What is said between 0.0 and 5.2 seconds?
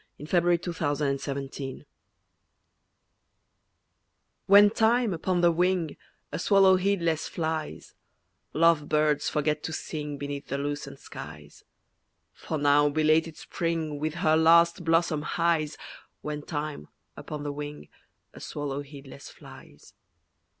RONDEL—WHEN TIME UPON THE WING WHEN Time,